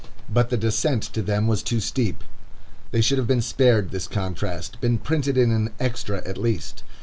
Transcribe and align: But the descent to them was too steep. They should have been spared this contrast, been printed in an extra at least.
But 0.27 0.49
the 0.49 0.57
descent 0.57 1.03
to 1.13 1.21
them 1.21 1.45
was 1.45 1.61
too 1.61 1.79
steep. 1.79 2.23
They 2.89 3.01
should 3.01 3.19
have 3.19 3.27
been 3.27 3.43
spared 3.43 3.91
this 3.91 4.07
contrast, 4.07 4.81
been 4.81 4.97
printed 4.97 5.37
in 5.37 5.51
an 5.51 5.73
extra 5.79 6.27
at 6.27 6.39
least. 6.39 6.81